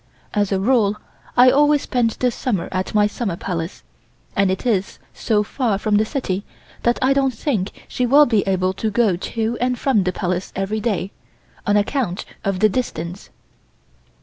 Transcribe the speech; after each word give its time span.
As 0.33 0.51
a 0.51 0.59
rule 0.59 0.97
I 1.37 1.51
always 1.51 1.83
spend 1.83 2.09
the 2.09 2.31
summer 2.31 2.69
at 2.71 2.95
my 2.95 3.05
Summer 3.05 3.35
Palace, 3.35 3.83
and 4.35 4.49
it 4.49 4.65
is 4.65 4.97
so 5.13 5.43
far 5.43 5.77
from 5.77 5.97
the 5.97 6.05
city 6.05 6.43
that 6.81 6.97
I 7.03 7.13
don't 7.13 7.35
think 7.35 7.69
she 7.87 8.07
will 8.07 8.25
be 8.25 8.41
able 8.47 8.73
to 8.73 8.89
go 8.89 9.15
to 9.15 9.59
and 9.61 9.77
from 9.77 10.03
the 10.03 10.11
Palace 10.11 10.51
every 10.55 10.79
day, 10.79 11.11
on 11.67 11.77
account 11.77 12.25
of 12.43 12.61
the 12.61 12.67
distance. 12.67 13.29